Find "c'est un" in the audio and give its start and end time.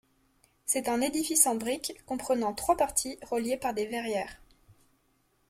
0.65-0.99